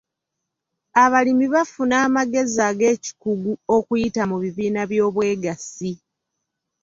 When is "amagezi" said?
2.05-2.59